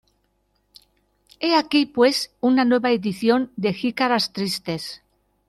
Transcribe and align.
He 1.39 1.51
aquí, 1.55 1.85
pues, 1.85 2.31
una 2.39 2.65
nueva 2.65 2.89
edición 2.89 3.51
de 3.55 3.71
Jicaras 3.73 4.33
tristes. 4.33 5.03